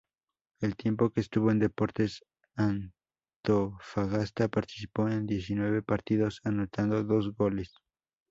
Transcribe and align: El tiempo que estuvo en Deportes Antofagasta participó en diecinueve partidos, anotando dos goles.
El 0.61 0.75
tiempo 0.77 1.11
que 1.11 1.21
estuvo 1.21 1.51
en 1.51 1.59
Deportes 1.59 2.23
Antofagasta 2.55 4.47
participó 4.47 5.07
en 5.07 5.27
diecinueve 5.27 5.83
partidos, 5.83 6.41
anotando 6.43 7.03
dos 7.03 7.35
goles. 7.35 7.71